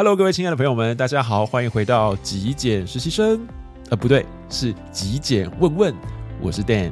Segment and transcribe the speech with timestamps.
[0.00, 3.46] Hello，各位亲爱的朋友们，大家好，欢迎回到极简实习生。
[3.90, 5.94] 呃，不对，是极简问问，
[6.40, 6.90] 我是 Dan。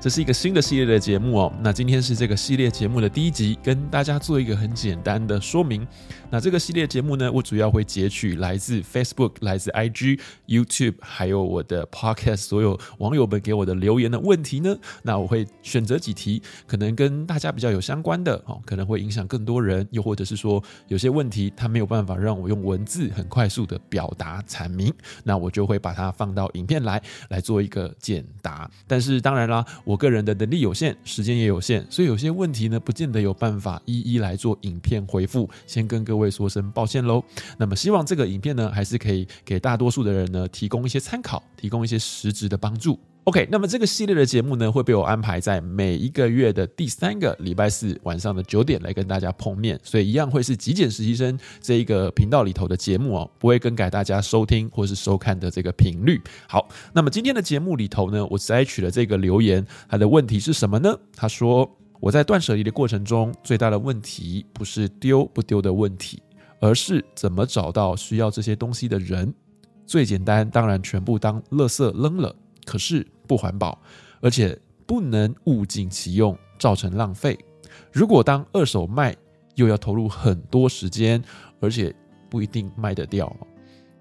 [0.00, 1.52] 这是一个新的系列的节目哦。
[1.60, 5.84] 那今天是这个系列节目的第一集，跟大家做一个很简单的说明。
[6.30, 14.76] 那这个系列节目呢，我主要会截取来自 Facebook、来自 IG、YouTube，还有我的 Podcast 所有网友们给我的留言的问题呢。
[15.02, 28.70] 那我会选择几题，可能跟大家比较有相关的哦，可能会影响更多人，又或者是说有些问题它没有办法让我用文字很快速的表达阐明，那我就会把它放到影片来来做一个简答。
[28.86, 29.66] 但是当然啦。
[29.88, 37.24] 我个人的能力有限，时间也有限，所以有些问题呢，不见得有办法一一来做影片回复，先跟各位说声抱歉喽。
[37.56, 43.00] 那么希望这个影片呢，还是可以给大多数的人呢提供一些参考，提供一些实质的帮助。
[43.28, 56.18] OK，那么这个系列的节目呢，会被我安排在每一个月的第三个礼拜四晚上的九点来跟大家碰面，所以一样会是极简实习生这一个频道里头的节目哦，不会更改大家收听或是收看的这个频率。
[56.48, 60.98] 好，那么今天的节目里头呢，我摘取了这个留言，他的问题是什么呢？
[61.14, 61.70] 他说
[62.00, 66.22] 我在断舍离的过程中，最大的问题不是丢不丢的问题，
[66.62, 69.34] 而是怎么找到需要这些东西的人。
[69.84, 72.34] 最简单，当然全部当垃圾扔了。
[72.64, 73.80] 可是不环保，
[74.20, 77.38] 而且不能物尽其用，造成浪费。
[77.92, 79.14] 如果当二手卖，
[79.54, 81.22] 又要投入很多时间，
[81.60, 81.94] 而且
[82.30, 83.30] 不一定卖得掉。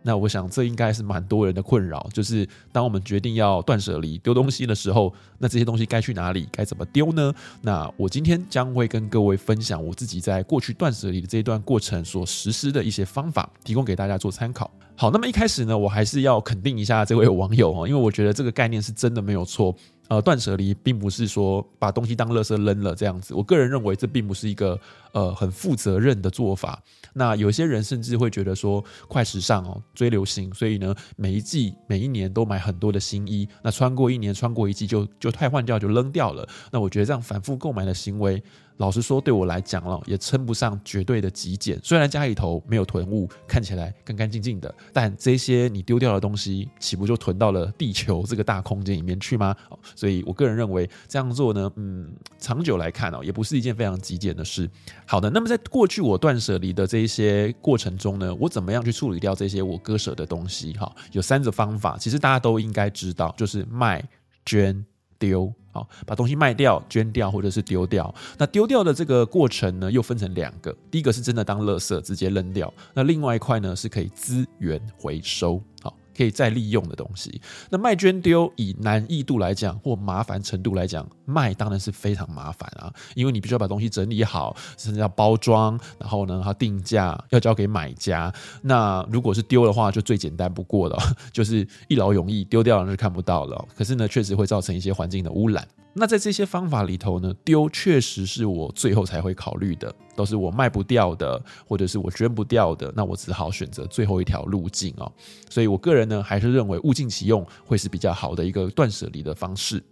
[0.08, 6.47] 那我想，这应该是蛮多人的困扰，就是当我们决定要断舍离、丢东西的时候，那这些东西该去哪里？
[6.50, 7.33] 该怎么丢呢？
[7.61, 14.72] 那我今天将会跟各位分享我自己在过去断舍离的这一段过程所实施的一些方法，提供给大家做参考。
[14.95, 19.75] 好，那么一开始呢，我还是要肯定一下这位网友哦，因为我觉得这个概念是真的没有错。
[20.08, 24.80] 呃，断舍离并不是说把东西当垃圾扔了这样子，我个人认为这并不是一个
[25.11, 26.81] 呃很负责任的做法。
[27.13, 36.47] 那有些人甚至会觉得说快时尚哦，追流行，所以呢每一季每一年都买很多的新衣，那穿过一年穿过一季就就太换掉就扔掉了。
[36.72, 38.41] 那我觉得这样反复购买的行为。
[38.78, 41.80] 老实说，对我来讲了，也称不上绝对的极简。
[41.84, 49.56] 虽然家里头没有囤物，看起来干干净净的，但这些你丢掉的东西，岂不就囤到了地球这个大空间里面去吗？
[49.96, 54.70] 所以我个人认为这样做呢，嗯，长久来看哦，也不是一件非常极简的事。
[55.06, 60.74] 好的，那么在过去我断舍离的这一些过程中呢，我怎么样去处理掉这些我割舍的东西？
[60.74, 64.04] 哈，有三个方法，其实大家都应该知道，就是卖、
[64.46, 64.86] 捐、
[65.19, 65.88] 丢好。
[66.05, 68.13] 把东西卖掉、捐掉，或者是丢掉。
[68.38, 70.75] 那丢掉的这个过程呢，又分成两个。
[70.89, 75.61] 第一个是真的当垃圾直接扔掉，那另外一块呢，是可以资源回收。
[75.81, 75.95] 好。
[76.16, 77.39] 可以再利用的东西，
[77.69, 88.34] 那卖捐丢以难易度来讲或麻烦程度来讲，卖当然是非常麻烦啊，因为你必须要把东西整理好，甚至要包装，然后呢，它定价要交给买家。
[88.62, 90.98] 那如果是丢的话，就最简单不过了，
[91.34, 93.68] 就是一劳永逸，丢掉了那就看不到了。
[93.78, 95.68] 可是呢，确实会造成一些环境的污染。
[96.00, 105.12] 那在这些方法里头呢，丢确实是我最后才会考虑的，都是我卖不掉的，或者是我捐不掉的，那我只好选择最后一条路径哦。
[105.50, 109.84] 所以我个人呢，还是认为物尽其用会是比较好的一个断舍离的方式。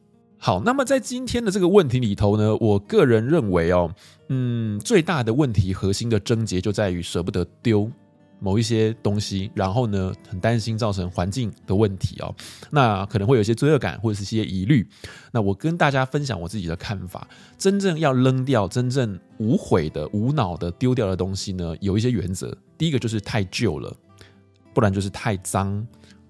[0.46, 3.92] 好，那么在今天的这个问题里头呢，我个人认为哦，
[4.30, 7.92] 嗯，最大的问题核心的症结就在于舍不得丢。
[8.40, 12.32] 某一些东西，然后呢，很担心造成环境的问题哦，
[12.70, 14.88] 那可能会有一些罪恶感或者是一些疑虑。
[15.32, 22.56] 那我跟大家分享我自己的看法，真正要扔掉、真正无悔的、无脑的丢掉的东西呢，有一些原则。
[22.78, 23.92] 第一个就是太旧了，
[24.76, 25.84] 不然就是太脏、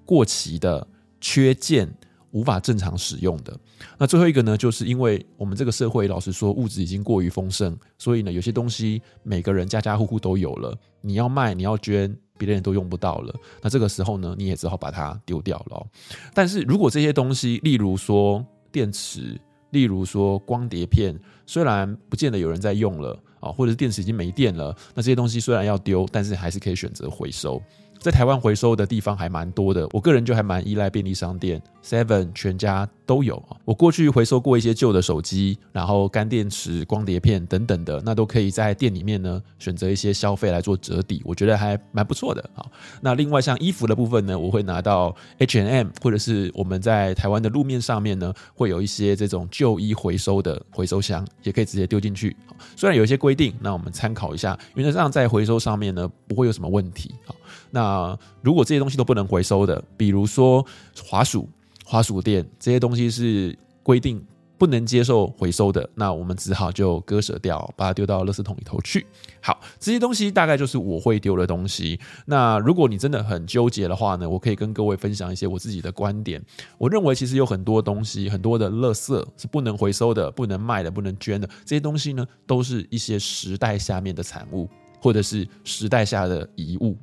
[0.05, 0.87] 过期的、
[1.19, 1.93] 缺件。
[2.35, 3.57] 无法正常使用的。
[3.97, 13.33] 那最后一个呢，就是因为我们这个社会，老实说，物质已经过于丰盛，所以呢，有些东西每个人家家户户都有了，你要卖，你要捐，别人都用不到了。
[13.61, 15.87] 那这个时候呢，你也只好把它丢掉了。
[16.33, 27.61] 但是如果这些东西，例如说电池，例如说光碟片，虽然不见得有人在用了啊，或者是电池已经没电了，那这些东西虽然要丢，但是还是可以选择回收。
[27.99, 33.43] 在台湾回收的地方还蛮多的，我个人就还蛮依赖便利商店，Seven 全家都有。
[33.63, 42.47] 我过去回收过一些旧的手机，然后干电池、光碟片等等的，那都可以在店里面呢选择一些消费来做折抵，我觉得还蛮不错的。
[42.53, 42.69] 好，
[43.01, 52.35] 那另外像衣服的部分呢，我会拿到 H and M，或者是我们在台湾的路面上面呢，会有一些这种旧衣回收的回收箱，也可以直接丢进去。
[52.75, 57.13] 虽然有一些规定，那我们参考一下，原则上在回收上面呢不会有什么问题。
[57.25, 57.34] 好，
[57.75, 58.17] 那。
[58.41, 60.63] 如果这些东西都不能回收的，比如说
[61.03, 61.49] 滑鼠、
[61.83, 64.23] 滑鼠垫这些东西是规定
[64.55, 69.03] 不能接受回收的，那我们只好就割舍掉，把它丢到垃圾桶里头去。
[69.41, 71.99] 好，这些东西大概就是我会丢的东西。
[72.27, 76.39] 那如果你真的很纠结的话呢，我可以跟各位分享一些我自己的观点。
[76.77, 81.49] 我认为其实有很多东西，很多的垃圾是不能回收的、不能卖的、不能捐的。
[81.65, 84.69] 这些东西呢，都是一些时代下面的产物，
[85.01, 86.95] 或者是时代下的遗物。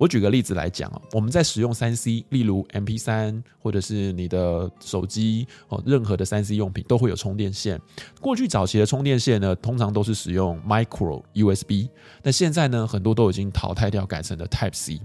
[0.00, 7.78] 我举个例子来讲啊，我们在使用三 C，例如 MP3 或者是你的手机哦，任何的三 C 用品都会有充电线。
[8.18, 11.90] 过去早期的充电线呢，通常都是使用 Micro USB，
[12.22, 14.98] 那现在呢，很多都已经淘汰掉，改成了 Type C，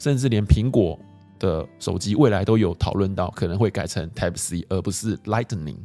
[0.00, 0.98] 甚至连苹果
[1.38, 5.78] 的手机未来都有讨论到可能会改成 Type C，而不是 Lightning。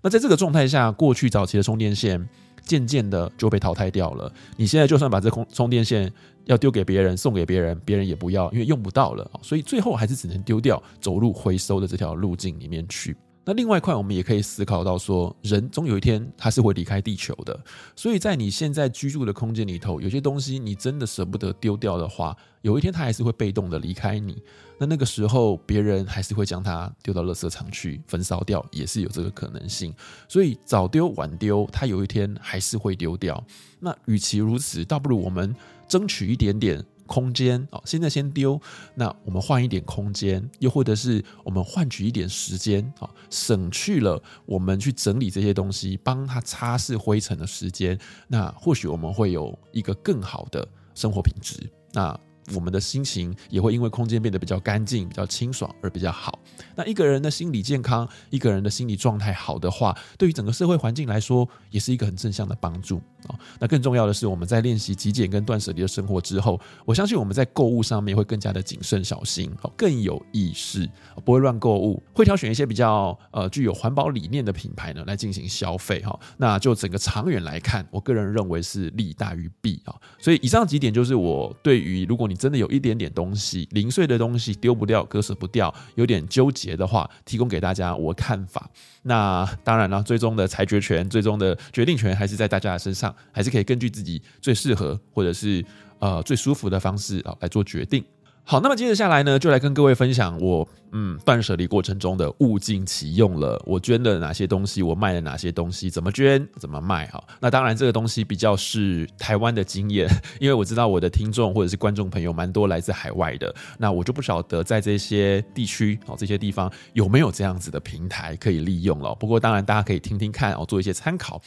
[0.00, 2.28] 那在这个状态下，过去早期的充电线
[2.64, 4.32] 渐渐的就被淘汰掉了。
[4.56, 6.12] 你现在就算把这空充电线
[6.44, 13.16] 要丢给别人，送给别人，别人也不要，因为用不到了，所以最后还是只能丢掉，走入回收的这条路径里面去。
[13.44, 17.58] 那另外一块，我们也可以思考到说，人终有一天他是会离开地球的，
[17.96, 24.40] 所以在你现在居住的空间里头，有些东西你真的舍不得丢掉的话，有一天他还是会被动的离开你。
[24.78, 29.94] 那那个时候，别人还是会将它丢到垃圾场去焚烧掉，也是有这个可能性。
[30.28, 33.44] 所以早丢晚丢，它有一天还是会丢掉。
[33.80, 35.54] 那与其如此，倒不如我们
[35.88, 36.84] 争取一点点。
[37.12, 38.58] 空间哦，现在先丢，
[38.94, 47.98] 那我们换一点空间，又或者是我们换取一点时间哦，省去了我们去整理这些东西，帮他擦拭灰尘的时间，
[48.28, 51.70] 那或许我们会有一个更好的生活品质。
[51.92, 52.18] 那。
[52.54, 56.38] 我们的心情也会因为空间变得比较干净、比较清爽而比较好。
[56.74, 63.38] 那一个人的心理健康，一个人的心理状态好的话，对于整个社会环境来说，也是一个很正向的帮助啊。
[63.58, 70.88] 那更重要的是，我们在练习极简跟断舍离的生活之后，我相信我们在购物上面会更加的谨慎小心，更有意识，
[71.24, 76.18] 不会乱购物，会挑选一些比较呃具有环保理念的品牌呢来进行消费哈。
[76.36, 79.94] 那就整个长远来看，我个人认为是利大于弊啊。
[80.18, 88.70] 所以以上几点就是我对于如果你你真的有一点点东西零碎的东西丢不掉、割舍不掉，有点纠结的话，提供给大家我看法。
[89.02, 95.62] 那当然了，最终的裁决权、最终的决定权还是在大家的身上，还是可以根据自己最适合或者是
[95.98, 98.02] 呃最舒服的方式啊来做决定。
[98.44, 103.60] 好，那么接着下来呢，就来跟各位分享我嗯断舍离过程中的物尽其用了。
[103.64, 107.06] 我捐了哪些东西，我卖了哪些东西，怎么捐，怎么卖。
[107.06, 110.08] 哈，那当然这个东西比较是台湾的经验，
[110.40, 119.14] 因为我知道我的听众或者是观众朋友蛮多来自海外的，那我就不晓得在这些地区哦这些地方有没有这样子的平台可以利用了。
[119.14, 121.40] 不过当然大家可以听听看哦，做一些参考。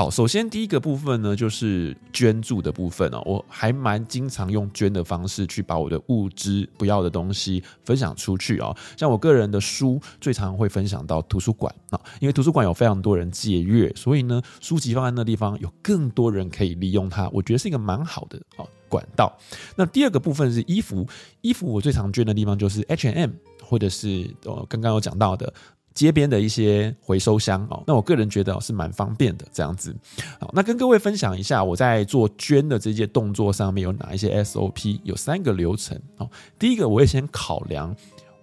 [0.00, 3.20] 好，首先第一个部分呢，就是捐助的部分哦。
[3.26, 8.74] 我还蛮经常用捐的方式去把我的物资不要的东西分享出去哦。
[8.96, 17.28] 像我个人的书，最常会分享到图书馆啊，因为图书馆有非常多人借阅，所以呢，书籍放在那地方，有更多人可以利用它。
[17.28, 19.30] 我觉得是一个蛮好的哦管道。
[19.76, 21.06] 那第二个部分是衣服，
[21.42, 23.32] 衣服我最常捐的地方就是 H&M，
[23.62, 25.52] 或者是呃刚刚有讲到的。
[25.94, 29.94] 街边的一些回收箱哦，那我个人觉得是蛮方便的这样子。
[30.38, 36.30] 好，那跟各位分享一下我在做捐的这些动作上面有哪一些 SOP，有三个流程哦。
[36.58, 37.94] 第一个，我会先考量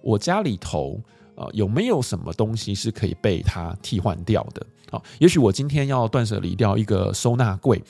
[0.02, 1.00] 我家里头
[1.34, 4.64] 呃有没有什么东西是可以被它替换掉的。
[4.90, 7.82] 好，也许我今天要断舍离掉一个收纳柜。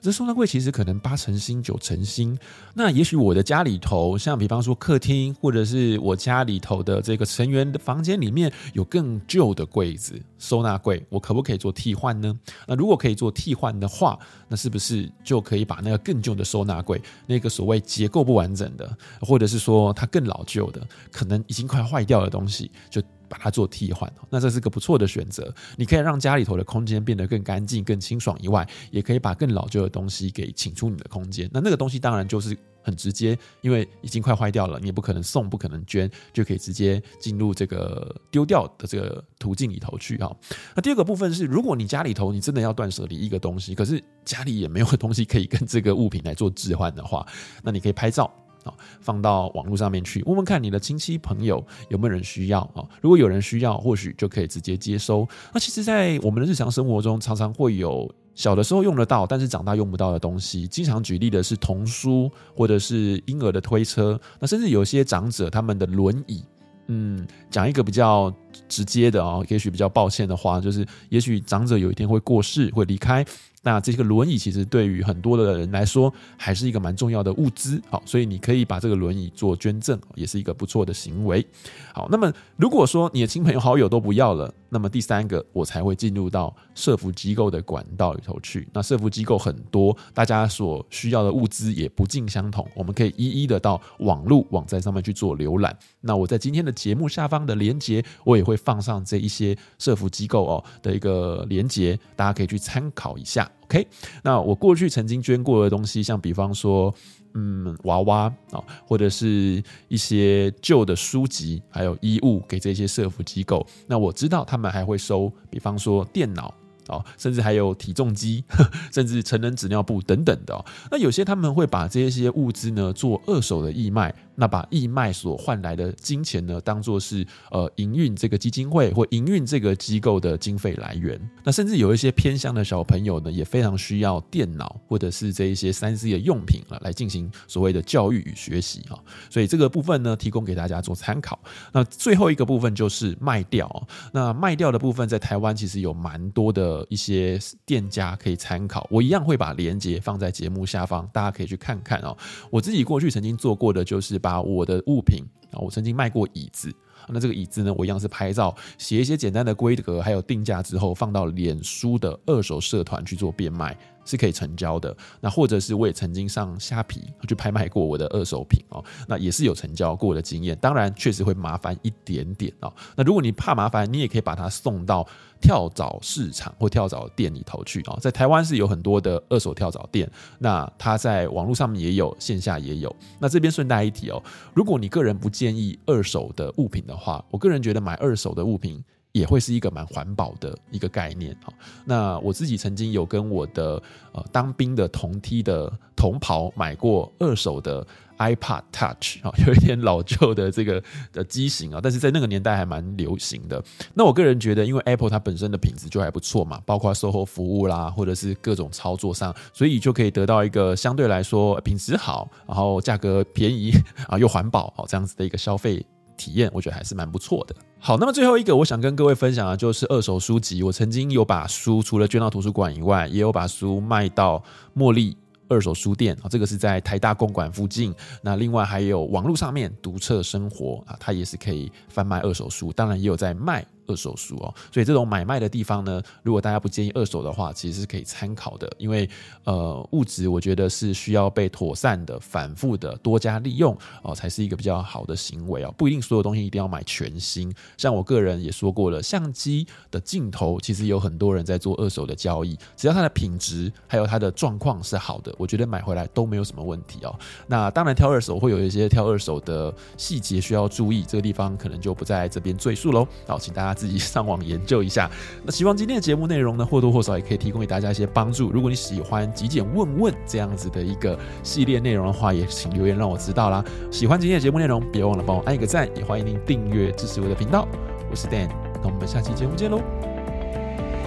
[0.00, 2.36] 这收纳柜其实可能八成新九成新，
[2.72, 12.34] 那也许我的家里头，像比方说客厅，或者是我家里头的这个成员的房间里面有更旧的柜子，收纳柜，我可不可以做替换呢？
[12.66, 20.80] 那如果可以做替换的话，那是不是就可以把那个更旧的收纳柜，那个所谓结构不完整的，或者是说它更老旧的，
[21.12, 25.54] 可能已经快坏掉的东西，就把它做替换，那这是个不错的选择。
[25.76, 31.48] 你可以让家里头的空间变得更干净、更清爽以外，也可以把更老旧的东西给请出你的空间。
[31.52, 40.28] 那那个东西当然就是很直接，因为已经快坏掉了，你也不可能送、不可能捐，就可以直接进入这个丢掉的这个途径里头去啊。
[40.74, 47.24] 那第二个部分是，如果你家里头你真的要断舍离一个东西，可是家里也没有东西可以跟这个物品来做置换的话，
[47.62, 48.28] 那你可以拍照。
[48.64, 52.84] 啊，放到网络上面去，问问看你的亲戚朋友有没有人需要啊？
[53.00, 55.26] 如果有人需要，或许就可以直接接收。
[55.52, 60.66] 那其实，在我们的日常生活中，常常会有小的时候用得到，但是长大用不到的东西。
[60.66, 66.44] 经常举例的是童书，或者是婴儿的推车，那甚至有些长者他们的轮椅。
[66.92, 68.34] 嗯，讲一个比较
[68.68, 73.24] 直接的啊，也许比较抱歉的话，就是也许长者有一天会过世，会离开，
[73.62, 77.80] 那这个轮椅其实对于很多的人来说，还是一个蛮重要的物资。
[77.90, 81.46] 好，所以你可以把这个轮椅做捐赠，也是一个不错的行为。
[81.92, 88.66] 好，那么如果说你的亲朋好友都不要了，那么第三个我才会进入到社福机构的管道里头去。
[88.72, 95.76] 那社福机构很多，大家所需要的物资也不尽相同，我们可以一一的到网络网站上面去做浏览。
[96.00, 103.46] 那我在今天的节目下方的连接，我也会放上这一些社福机构哦的一个连接，大家可以去参考一下。
[103.70, 103.86] OK，
[104.24, 106.92] 那我过去曾经捐过的东西，像比方说，
[107.34, 113.64] 嗯，娃娃啊，或者是一些旧的书籍，还有衣物给这些社福机构。
[113.86, 116.52] 那我知道他们还会收，比方说电脑。
[116.90, 118.44] 哦，甚至还有体重机，
[118.92, 120.64] 甚至成人纸尿布等等的哦。
[120.90, 131.20] 那有些他们会把这些物资呢做二手的义卖，那把义卖所换来的金钱呢当做是呃营运这个基金会或营运这个机构的经费来源。
[131.44, 138.98] 那甚至有一些偏乡的小朋友呢，也非常需要电脑或者是这一些三 C 的用品啊，来进行所谓的教育与学习哈。
[139.30, 141.38] 所以这个部分呢，提供给大家做参考。
[141.72, 143.86] 那最后一个部分就是卖掉。
[144.12, 146.79] 那卖掉的部分在台湾其实有蛮多的。
[146.88, 152.16] 一些店家可以参考，我一样会把链接放在节目下方，大家可以去看看哦。
[152.50, 156.72] 我自己过去曾经做过的，就是把我的物品啊，我曾经卖过椅子，
[157.08, 163.76] 那这个椅子呢，我一样是拍照，写一些简单的规格，还有定价之后，放到脸书的二手社团去做变卖。
[164.04, 170.56] 是可以成交的，那或者是我也曾经上虾皮去拍卖过我的二手品哦，那也是有成交过的经验。
[170.60, 172.72] 当然，确实会麻烦一点点哦。
[172.96, 175.06] 那如果你怕麻烦，你也可以把它送到
[175.40, 177.98] 跳蚤市场或跳蚤店里头去哦。
[178.00, 182.94] 在台湾是有很多的二手跳蚤店，那它在网络上面也有，线下也有。
[183.18, 184.22] 那这边顺带一提哦，
[184.54, 188.82] 如果你个人不建议二手的物品的话，我个人觉得买二手的物品。
[189.12, 191.52] 也会是一个蛮环保的一个概念哈。
[191.84, 197.86] 那我自己曾经有跟我的呃当兵的同梯的同袍买过二手的
[198.18, 203.62] iPod Touch 啊， 有一点老旧的这个的机型啊，但是在那个年代还蛮流行的。
[203.94, 213.72] 那我个人觉得，因为 Apple 它本身的品质就还不错嘛，包括售后服务啦，或者是各种操作上，所以就可以得到一个相对来说品质好，然后价格便宜
[214.06, 215.84] 啊又环保好这样子的一个消费。
[216.20, 217.54] 体验我觉得还是蛮不错的。
[217.78, 220.62] 好，那么最后一个我想跟各位分享的就是二手书籍。
[220.62, 224.42] 我曾经有把书除了捐到图书馆以外，也有把书卖到
[224.76, 225.16] 茉莉
[225.48, 227.94] 二手书店啊，这个是在台大公馆附近。
[228.22, 233.64] 那另外还有网络上面独册生活啊，它也是可以贩卖二手书，当然也有在卖。
[233.90, 238.70] 二手书哦，所以这种买卖的地方呢，如果大家不建议二手的话，其实是可以参考的。
[238.78, 239.08] 因为
[239.42, 245.74] 呃，物质我觉得是需要被妥善的、反复的多加利用哦，才是一个比较好的行为哦。
[245.76, 247.52] 不一定所有东西一定要买全新。
[247.76, 257.18] 像我个人也说过了，相机的镜头其实有很多人在做二手的交易，只要它的品质还有它的状况是好的，我觉得买回来都没有什么问题哦。
[257.48, 263.06] 那当然挑二手会有一些挑二手的细节需要注意，这个地方可能就不在这边赘述喽。
[263.26, 263.79] 好，请大家。
[263.80, 265.10] 自己上网研究一下。
[265.42, 268.50] 那希望今天的节目内容呢，或多或少也可以提供给大家一些帮助。
[268.50, 273.64] 如果你喜欢极简问问这样子的一个系列内容的话，也请留言让我知道啦。
[273.90, 277.66] 喜欢今天的节目内容，别忘了帮我按一个赞，也欢迎您订阅支持我的频道。
[278.10, 278.50] 我是 Dan，
[278.82, 279.80] 那我们下期节目见喽，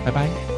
[0.04, 0.53] 拜拜。